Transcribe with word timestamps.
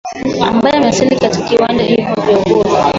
ambaye 0.49 0.75
amewasili 0.77 1.19
katika 1.19 1.47
viwanja 1.49 1.83
hivyo 1.83 2.13
vya 2.27 2.37
uhuru 2.39 2.77